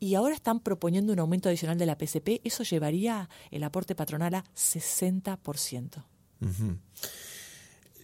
[0.02, 4.34] y ahora están proponiendo un aumento adicional de la PCP, eso llevaría el aporte patronal
[4.34, 6.02] a 60%.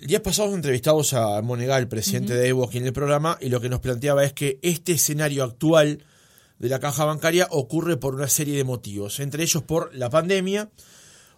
[0.03, 3.69] Días pasados entrevistamos a Monegal, presidente de Evo, aquí en el programa, y lo que
[3.69, 6.05] nos planteaba es que este escenario actual
[6.61, 10.71] de la caja bancaria ocurre por una serie de motivos, entre ellos por la pandemia.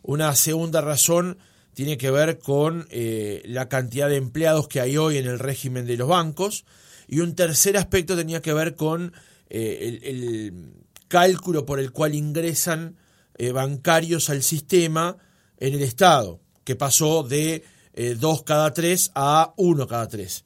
[0.02, 1.38] Una segunda razón
[1.72, 5.86] tiene que ver con eh, la cantidad de empleados que hay hoy en el régimen
[5.86, 6.66] de los bancos.
[7.08, 9.14] Y un tercer aspecto tenía que ver con
[9.50, 10.74] eh, el,
[11.08, 12.96] cálculo por el cual ingresan
[13.36, 15.16] eh, bancarios al sistema
[15.58, 17.64] en el Estado, que pasó de
[18.16, 20.44] dos cada tres a uno cada tres.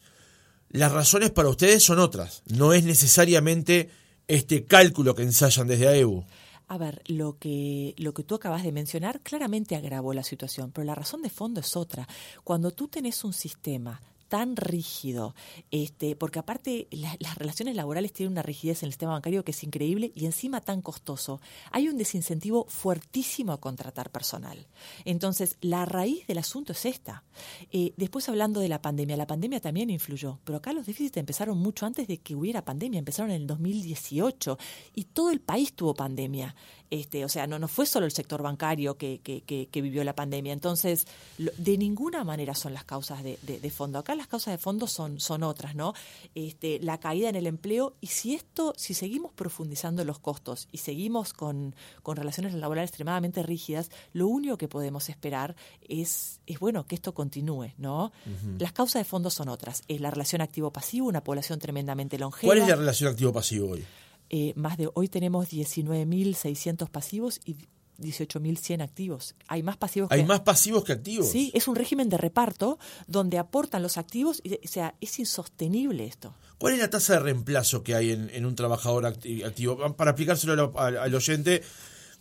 [0.70, 3.90] Las razones para ustedes son otras, no es necesariamente
[4.26, 6.24] este cálculo que ensayan desde AEU.
[6.66, 10.84] A ver, lo que, lo que tú acabas de mencionar claramente agravó la situación, pero
[10.84, 12.08] la razón de fondo es otra.
[12.42, 15.34] Cuando tú tenés un sistema tan rígido,
[15.70, 19.64] este, porque aparte las relaciones laborales tienen una rigidez en el sistema bancario que es
[19.64, 24.66] increíble y encima tan costoso, hay un desincentivo fuertísimo a contratar personal.
[25.04, 27.24] Entonces, la raíz del asunto es esta.
[27.70, 31.58] Eh, después hablando de la pandemia, la pandemia también influyó, pero acá los déficits empezaron
[31.58, 34.58] mucho antes de que hubiera pandemia, empezaron en el 2018
[34.94, 36.54] y todo el país tuvo pandemia.
[36.94, 40.52] Este, o sea, no, no fue solo el sector bancario que, que, vivió la pandemia.
[40.52, 43.98] Entonces, de ninguna manera son las causas de, fondo.
[43.98, 45.92] Acá las causas de fondo son, son otras, ¿no?
[46.36, 47.96] Este, la caída en el empleo.
[48.00, 53.42] Y si esto, si seguimos profundizando los costos y seguimos con, con relaciones laborales extremadamente
[53.42, 55.56] rígidas, lo único que podemos esperar
[55.88, 58.12] es, es bueno, que esto continúe, ¿no?
[58.60, 59.82] Las causas de fondo son otras.
[59.88, 62.50] Es la relación activo-pasivo, una población tremendamente longeva.
[62.50, 63.84] ¿Cuál es la relación activo-pasivo hoy?
[64.36, 67.54] Eh, más de hoy tenemos 19.600 pasivos y
[68.00, 69.36] 18.100 activos.
[69.46, 71.30] Hay más pasivos Hay más pasivos que activos.
[71.30, 76.04] Sí, es un régimen de reparto donde aportan los activos y, o sea, es insostenible
[76.04, 76.34] esto.
[76.58, 79.94] ¿Cuál es la tasa de reemplazo que hay en, un trabajador activo?
[79.94, 81.62] Para aplicárselo al oyente,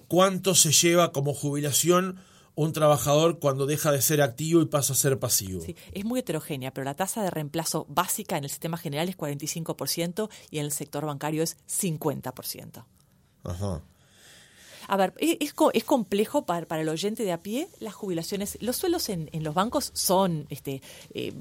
[0.07, 2.19] ¿cuánto se lleva como jubilación
[2.55, 5.61] un trabajador cuando deja de ser activo y pasa a ser pasivo.
[5.61, 9.17] Sí, es muy heterogénea, pero la tasa de reemplazo básica en el sistema general es
[9.17, 12.85] 45% y en el sector bancario es 50%.
[13.43, 13.81] Ajá.
[14.87, 18.57] A ver, es, es complejo para, para, el oyente de a pie las jubilaciones.
[18.61, 20.81] Los sueldos en, en los bancos son, este,
[21.13, 21.33] eh,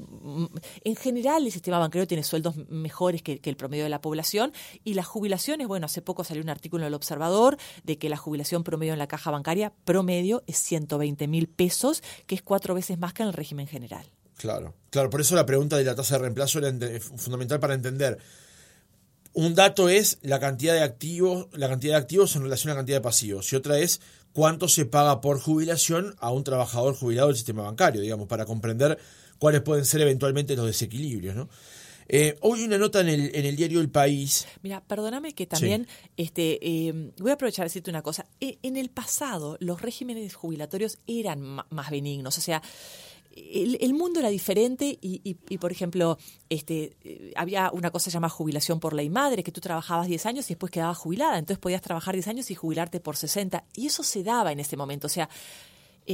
[0.84, 4.52] en general el sistema bancario tiene sueldos mejores que, el promedio de la población
[4.84, 8.16] y las jubilaciones, bueno, hace poco salió un artículo en el Observador de que la
[8.16, 12.98] jubilación promedio en la caja bancaria promedio es 120 mil pesos, que es cuatro veces
[12.98, 14.06] más que en el régimen general.
[14.36, 18.18] Claro, claro, por eso la pregunta de la tasa de reemplazo era fundamental para entender
[19.34, 22.80] un dato es la cantidad de activos, la cantidad de activos en relación a la
[22.80, 24.00] cantidad de pasivos, y otra es
[24.32, 28.98] cuánto se paga por jubilación a un trabajador jubilado del sistema bancario, digamos, para comprender
[29.38, 31.48] cuáles pueden ser eventualmente los desequilibrios, ¿no?
[32.08, 34.46] Eh, hoy una nota en el, en el diario El País.
[34.62, 38.26] Mira, perdóname que también este, eh, voy a aprovechar a decirte una cosa.
[38.40, 42.60] E, en el pasado los regímenes jubilatorios eran más benignos, o sea,
[43.34, 46.18] el, mundo era diferente y, por ejemplo,
[46.48, 50.46] este, eh, había una cosa llamada jubilación por ley madre, que tú trabajabas 10 años
[50.46, 53.64] y después quedabas jubilada, entonces podías trabajar 10 años y jubilarte por 60.
[53.74, 55.06] Y eso se daba en ese momento.
[55.06, 55.28] O sea,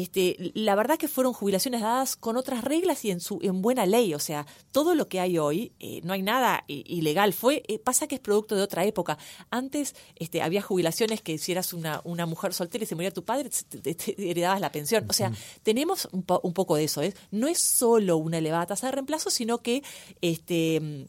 [0.03, 3.85] este, la verdad que fueron jubilaciones dadas con otras reglas y en su en buena
[3.85, 7.81] ley, o sea, todo lo que hay hoy eh, no hay nada ilegal, fue eh,
[7.81, 9.19] pasa que es producto de otra época.
[9.51, 13.25] Antes este, había jubilaciones que si eras una, una mujer soltera y se moría tu
[13.25, 15.33] padre te, heredabas la pensión, o sea,
[15.65, 17.13] tenemos un, un, poco de eso, ¿eh?
[17.33, 19.83] no es solo una elevada tasa de reemplazo, sino que
[20.21, 21.09] este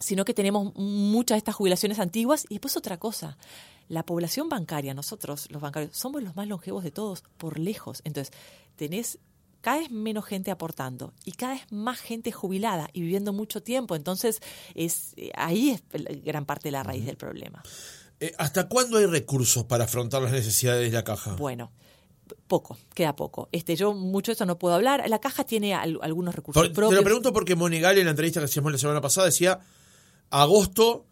[0.00, 3.38] sino que tenemos muchas de estas jubilaciones antiguas y después otra cosa
[3.88, 8.00] la población bancaria, nosotros los bancarios, somos los más longevos de todos, por lejos.
[8.04, 8.34] Entonces,
[8.76, 9.18] tenés
[9.60, 13.96] cada vez menos gente aportando y cada vez más gente jubilada y viviendo mucho tiempo.
[13.96, 14.40] Entonces,
[14.74, 15.82] es ahí es
[16.22, 17.62] gran parte de la raíz del problema.
[18.20, 21.34] Eh, ¿Hasta cuándo hay recursos para afrontar las necesidades de la caja?
[21.36, 21.72] Bueno,
[22.46, 23.48] poco, queda poco.
[23.52, 25.02] Este, yo mucho de eso no puedo hablar.
[25.08, 26.90] La caja tiene algunos recursos propios.
[26.90, 29.60] Te lo pregunto porque Monegal en la entrevista que hacíamos la semana pasada decía
[30.30, 31.06] agosto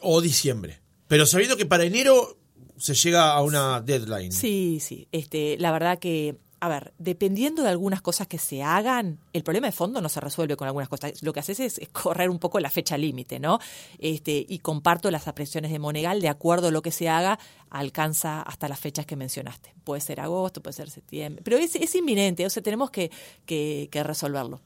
[0.00, 0.83] o diciembre.
[1.14, 2.38] Pero sabiendo que para enero
[2.76, 4.32] se llega a una deadline.
[4.32, 5.06] Sí, sí.
[5.12, 9.68] Este, la verdad que, a ver, dependiendo de algunas cosas que se hagan, el problema
[9.68, 11.22] de fondo no se resuelve con algunas cosas.
[11.22, 13.60] Lo que haces es, correr un poco la fecha límite, ¿no?
[14.00, 17.38] Este, y comparto las apreciaciones de Monegal, de acuerdo a lo que se haga,
[17.70, 19.72] alcanza hasta las fechas que mencionaste.
[19.84, 23.12] Puede ser agosto, puede ser septiembre, pero es, es inminente, o sea, tenemos que,
[23.46, 24.60] que, resolverlo.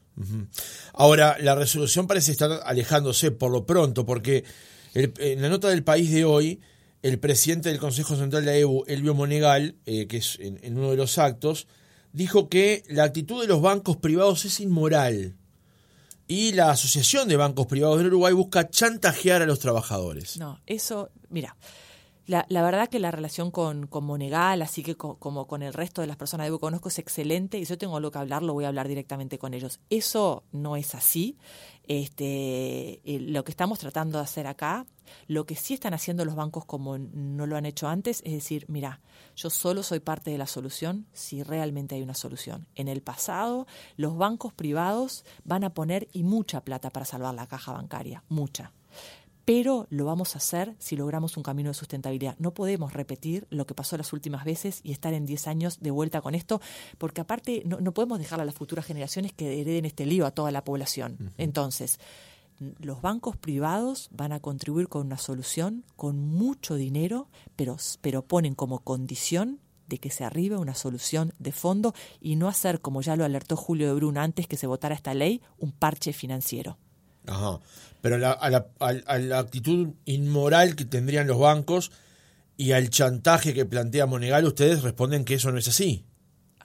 [0.94, 4.44] Ahora, la resolución parece estar alejándose por lo pronto, porque
[4.94, 6.61] en la nota del país de hoy,
[7.03, 10.90] el presidente del Consejo Central de la EU, Elvio Monegal, eh, que es en, uno
[10.90, 11.68] de los actos,
[12.12, 15.37] dijo que la actitud de los bancos privados es inmoral.
[16.27, 20.37] Y la Asociación de Bancos Privados del Uruguay busca chantajear a los trabajadores.
[20.37, 21.57] No, eso, mira,
[22.28, 26.06] la, verdad que la relación con, con Monegal, así que como con el resto de
[26.06, 28.66] las personas que conozco, es excelente y si yo tengo algo que hablar, lo voy
[28.66, 29.80] a hablar directamente con ellos.
[29.88, 31.38] Eso no es así.
[31.84, 34.84] Este, eh, lo que estamos tratando de hacer acá,
[35.26, 38.66] lo que sí están haciendo los bancos como no lo han hecho antes, es decir,
[38.68, 39.00] mira,
[39.34, 42.66] yo solo soy parte de la solución si realmente hay una solución.
[42.74, 47.46] En el pasado, los bancos privados van a poner y mucha plata para salvar la
[47.46, 48.74] caja bancaria, mucha
[49.48, 52.37] pero lo vamos a hacer si logramos un camino de sustentabilidad.
[52.38, 55.90] No podemos repetir lo que pasó las últimas veces y estar en 10 años de
[55.90, 56.61] vuelta con esto,
[56.98, 60.50] porque aparte no, podemos dejar a las futuras generaciones que hereden este lío a toda
[60.50, 61.32] la población.
[61.38, 61.98] Entonces,
[62.78, 68.54] los bancos privados van a contribuir con una solución, con mucho dinero, pero, pero ponen
[68.54, 73.16] como condición de que se arribe una solución de fondo y no hacer, como ya
[73.16, 76.76] lo alertó Julio de Brun antes que se votara esta ley, un parche financiero.
[77.28, 77.61] Ajá.
[78.00, 81.90] Pero a, la, actitud inmoral que tendrían los bancos
[82.56, 86.04] y al chantaje que plantea Monegal, ustedes responden que eso no es así.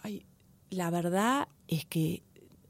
[0.01, 0.25] Ay,
[0.69, 2.23] la verdad es que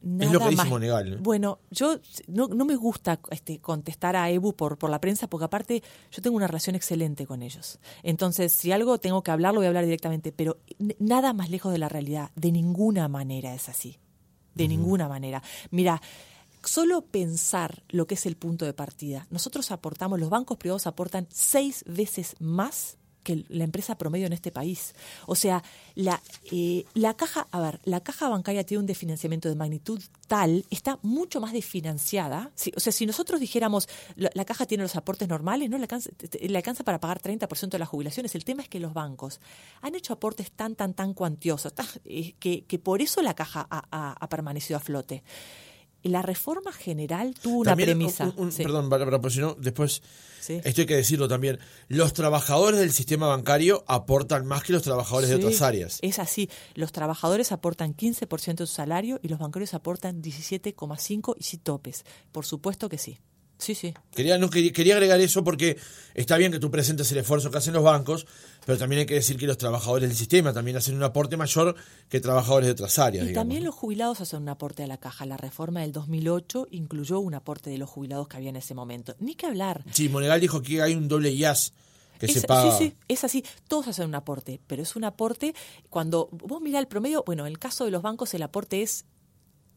[0.04, 1.17] Nada es lo que dice Monegal.
[1.21, 1.97] Bueno, yo
[2.28, 6.21] no, no, me gusta este, contestar a EBU por, por la prensa, porque aparte yo
[6.21, 7.80] tengo una relación excelente con ellos.
[8.04, 10.58] Entonces, si algo tengo que hablar, lo voy a hablar directamente, pero
[10.99, 12.32] nada más lejos de la realidad.
[12.36, 13.97] De ninguna manera es así.
[14.56, 15.41] De ninguna manera.
[15.71, 16.02] Mira,
[16.63, 19.28] solo pensar lo que es el punto de partida.
[19.30, 24.52] Nosotros aportamos, los bancos privados aportan seis veces más que la empresa promedio en este
[24.52, 24.93] país.
[25.26, 25.63] O sea,
[25.95, 26.21] la,
[26.52, 30.99] eh, la caja, a ver, la caja bancaria tiene un desfinanciamiento de magnitud tal, está
[31.02, 32.52] mucho más desfinanciada.
[32.76, 36.58] o sea, si nosotros dijéramos, la, caja tiene los aportes normales, no le alcanza, le
[36.58, 38.36] alcanza para pagar 30% de las jubilaciones.
[38.36, 39.39] El tema es que los bancos
[39.82, 41.73] han hecho aportes tan, tan, tan cuantiosos,
[42.06, 45.23] eh, que, que, por eso la caja ha permanecido a flote
[46.10, 48.34] la reforma general tuvo una premisa.
[48.58, 50.02] Perdón, pero si no, después,
[50.48, 55.30] esto hay que decirlo también, los trabajadores del sistema bancario aportan más que los trabajadores
[55.30, 56.00] de otras áreas.
[56.02, 61.44] Es así, los trabajadores aportan 15% de su salario y los bancarios aportan 17,5% y
[61.44, 62.04] si topes.
[62.32, 63.20] Por supuesto que sí.
[63.58, 63.94] Sí, sí.
[64.13, 65.78] Quería, no, quería, agregar eso porque
[66.13, 68.26] está bien que tú presentes el esfuerzo que hacen los bancos,
[68.66, 71.76] pero también hay que decir que los trabajadores del sistema también hacen un aporte mayor
[72.10, 73.30] que trabajadores de otras áreas.
[73.30, 75.26] Y también los jubilados hacen un aporte a la caja.
[75.26, 79.16] La reforma del 2008 incluyó un aporte de los jubilados que había en ese momento.
[79.20, 79.84] Ni que hablar.
[79.92, 81.74] Sí, Monegal dijo que hay un doble IAS.
[82.20, 82.78] Que se paga.
[82.78, 83.44] Sí, sí, es así.
[83.68, 85.54] Todos hacen un aporte, pero es un aporte
[85.89, 89.06] cuando vos mirá el promedio, bueno, en el caso de los bancos el aporte es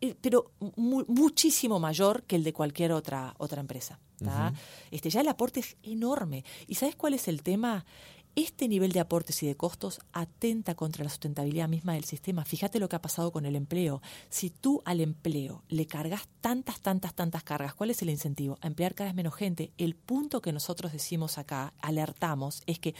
[0.00, 3.98] eh, pero muchísimo mayor que el de cualquier otra, otra empresa.
[4.90, 6.44] este, ya el aporte es enorme.
[6.66, 7.84] ¿Y sabes cuál es el tema?
[8.34, 12.44] Este nivel de aportes y de costos atenta contra la sustentabilidad misma del sistema.
[12.44, 14.02] Fíjate lo que ha pasado con el empleo.
[14.28, 18.58] Si tú al empleo le cargas tantas, tantas, tantas cargas, ¿cuál es el incentivo?
[18.60, 19.72] A emplear cada vez menos gente.
[19.78, 22.94] El punto que nosotros decimos acá, alertamos, es que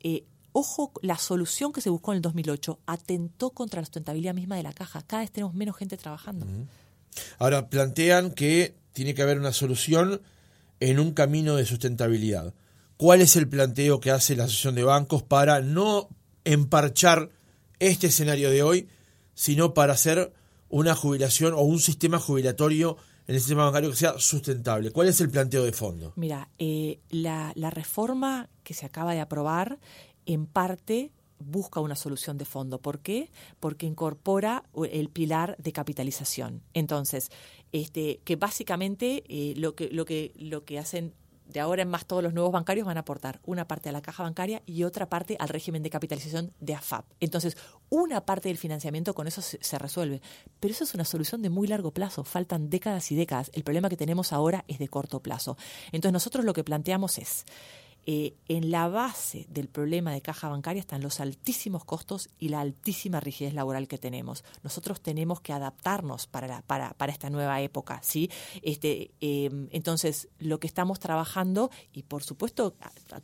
[0.00, 4.56] eh, ojo, la solución que se buscó en el 2008 atentó contra la sustentabilidad misma
[4.56, 5.02] de la caja.
[5.02, 6.46] Cada vez tenemos menos gente trabajando.
[7.38, 10.20] Ahora, plantean que tiene que haber una solución
[10.80, 12.54] en un camino de sustentabilidad.
[12.96, 16.08] ¿Cuál es el planteo que hace la Asociación de Bancos para no
[16.44, 17.30] emparchar
[17.78, 18.88] este escenario de hoy,
[19.34, 20.32] sino para hacer
[20.68, 24.90] una jubilación o un sistema jubilatorio en el sistema bancario que sea sustentable?
[24.90, 26.12] ¿Cuál es el planteo de fondo?
[26.16, 29.78] Mira, eh, la, la reforma que se acaba de aprobar
[30.26, 32.80] en parte busca una solución de fondo.
[32.80, 33.30] ¿Por qué?
[33.60, 36.62] Porque incorpora el pilar de capitalización.
[36.72, 37.30] Entonces,
[37.72, 41.14] este, que básicamente eh, lo, que, lo, que, lo que hacen
[41.52, 44.00] de ahora en más todos los nuevos bancarios van a aportar una parte a la
[44.00, 47.04] caja bancaria y otra parte al régimen de capitalización de AFAP.
[47.20, 47.56] Entonces,
[47.90, 50.22] una parte del financiamiento con eso se, resuelve.
[50.60, 52.24] Pero eso es una solución de muy largo plazo.
[52.24, 53.50] Faltan décadas y décadas.
[53.52, 55.56] El problema que tenemos ahora es de corto plazo.
[55.92, 57.44] Entonces, nosotros lo que planteamos es
[58.04, 62.60] eh, en la base del problema de caja bancaria están los altísimos costos y la
[62.60, 64.44] altísima rigidez laboral que tenemos.
[64.62, 68.30] Nosotros tenemos que adaptarnos para, para, para esta nueva época, ¿sí?
[68.62, 72.74] Este, em, entonces, lo que estamos trabajando, y por supuesto,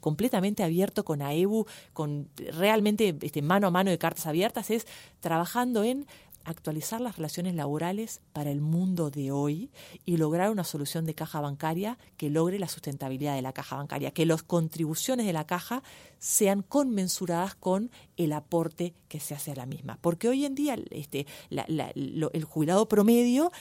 [0.01, 4.87] completamente abierto con AEBU, con realmente este, mano a mano de cartas abiertas, es
[5.21, 6.07] trabajando en
[6.45, 9.71] actualizar las relaciones laborales para el mundo de hoy
[10.05, 14.11] y lograr una solución de caja bancaria que logre la sustentabilidad de la caja bancaria,
[14.11, 15.83] que las contribuciones de la caja
[16.19, 19.99] sean conmensuradas con el aporte que se hace a la misma.
[20.01, 23.53] Porque hoy en día este, el jubilado promedio...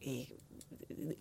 [0.00, 0.28] Eh,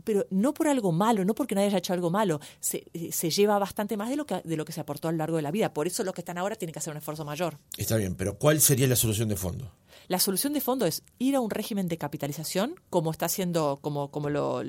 [0.04, 3.60] pero no por algo malo, no porque nadie haya hecho algo malo, se, se, lleva
[3.60, 5.52] bastante más de lo, que, de lo que se aportó a lo largo de la
[5.52, 5.74] vida.
[5.74, 7.58] Por eso los que están ahora tienen que hacer un esfuerzo mayor.
[7.78, 9.72] Está bien, pero ¿cuál sería la solución de fondo?
[10.08, 14.12] La solución de fondo es ir a un régimen de capitalización, como está haciendo, como,
[14.12, 14.62] como lo,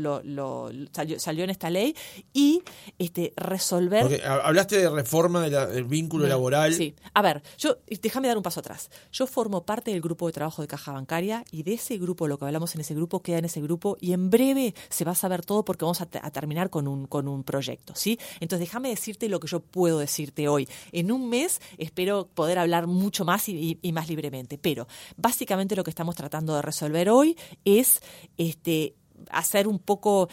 [1.19, 1.95] salió, en esta ley,
[2.33, 2.63] y
[2.99, 4.03] este, resolver.
[4.03, 6.75] Porque hablaste de reforma del vínculo laboral.
[6.75, 6.95] Sí.
[7.15, 8.91] A ver, yo déjame dar un paso atrás.
[9.13, 12.39] Yo formo parte del grupo de trabajo de caja bancaria y de ese grupo, lo
[12.39, 15.15] que hablamos en ese grupo, queda en ese grupo y en breve se va a
[15.15, 18.19] saber todo porque vamos a, terminar con un, con un proyecto, ¿sí?
[18.41, 20.69] Entonces déjame decirte lo que yo puedo decirte hoy.
[20.93, 24.87] En un mes espero poder hablar mucho más y, y más libremente, pero
[25.27, 28.01] básicamente lo que estamos tratando de resolver hoy es
[28.39, 28.95] este,
[29.31, 30.29] hacer un poco,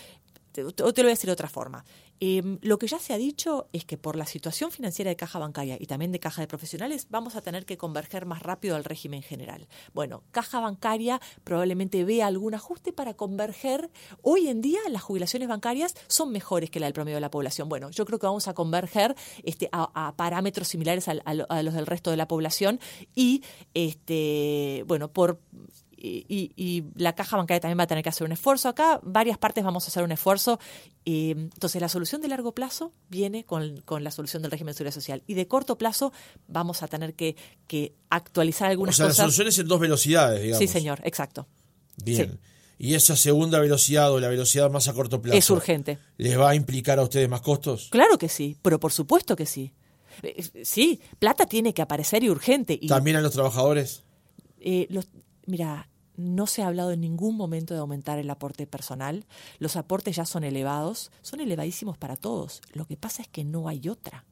[0.52, 1.84] te, te lo voy a decir de otra forma,
[2.26, 5.40] Em, lo que ya se ha dicho es que por la situación financiera de caja
[5.40, 8.86] bancaria y también de caja de profesionales vamos a tener que converger más rápido al
[8.86, 9.68] régimen general.
[9.94, 13.92] Bueno, caja bancaria probablemente vea algún ajuste para converger.
[14.22, 17.68] Hoy en día las jubilaciones bancarias son mejores que la del promedio de la población.
[17.68, 21.86] Bueno, yo creo que vamos a converger este, a, parámetros similares a, a, los del
[21.86, 22.80] resto de la población
[23.14, 23.44] y,
[23.74, 25.42] este, bueno, por
[26.06, 28.68] y, la caja bancaria también va a tener que hacer un esfuerzo.
[28.68, 30.60] Acá varias partes vamos a hacer un esfuerzo.
[31.06, 35.24] entonces, la solución de largo plazo viene con, la solución del régimen de seguridad social.
[35.28, 36.12] Y de corto plazo
[36.48, 37.36] vamos a tener que,
[38.10, 39.12] actualizar algunas cosas.
[39.12, 40.60] O sea, la solución es en dos velocidades, digamos.
[40.60, 41.48] Sí, señor, exacto.
[42.04, 42.40] Bien.
[42.78, 45.38] ¿Y esa segunda velocidad o la velocidad más a corto plazo?
[45.38, 46.00] Es urgente.
[46.18, 47.88] ¿Les va a implicar a ustedes más costos?
[47.92, 49.74] Claro que sí, pero por supuesto que sí.
[50.22, 52.78] Eh, sí, plata tiene que aparecer y urgente.
[52.80, 54.04] Y, ¿También a los trabajadores?
[54.60, 55.08] Eh, los,
[55.46, 59.26] mira, no se ha hablado en ningún momento de aumentar el aporte personal.
[59.60, 62.62] Los aportes ya son elevados, son elevadísimos para todos.
[62.74, 64.26] Lo que pasa es que no hay otra.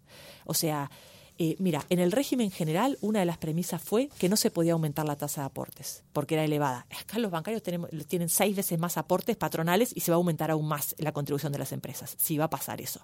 [0.45, 0.91] O sea,
[1.37, 4.73] eh, mira, en el régimen general una de las premisas fue que no se podía
[4.73, 6.85] aumentar la tasa de aportes porque era elevada.
[6.99, 10.51] Acá los bancarios tenemos, tienen seis veces más aportes patronales y se va a aumentar
[10.51, 12.15] aún más la contribución de las empresas.
[12.19, 13.01] Sí va a pasar eso.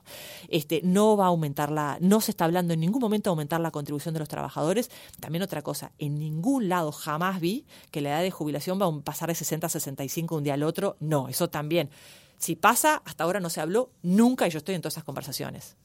[0.50, 3.60] Este, no va a aumentar la, no se está hablando en ningún momento de aumentar
[3.60, 4.92] la contribución de los trabajadores.
[5.20, 9.02] También otra cosa, en ningún lado jamás vi que la edad de jubilación va a
[9.02, 10.98] pasar de 60 a 65 un día al otro.
[11.00, 11.90] No, eso también.
[12.38, 15.76] Si pasa, hasta ahora no se habló nunca y yo estoy en todas esas conversaciones.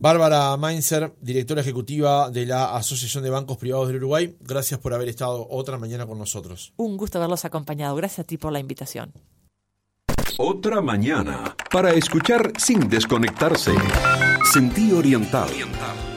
[0.00, 5.08] Bárbara Mainzer, directora ejecutiva de la Asociación de Bancos Privados del Uruguay, gracias por haber
[5.08, 6.72] estado otra mañana con nosotros.
[6.76, 7.96] Un gusto haberlos acompañado.
[7.96, 9.12] Gracias a ti por la invitación.
[10.38, 13.72] Otra mañana para escuchar sin desconectarse.
[14.52, 15.48] Sentí oriental.
[15.48, 16.07] oriental.